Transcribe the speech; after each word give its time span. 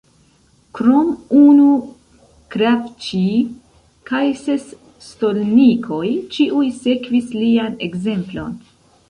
Krom 0.77 1.09
unu 1.39 1.67
kravĉij 2.55 3.43
kaj 4.13 4.23
ses 4.41 4.65
stolnikoj 5.11 6.09
ĉiuj 6.39 6.67
sekvis 6.81 7.31
lian 7.45 7.79
ekzemplon. 7.91 8.59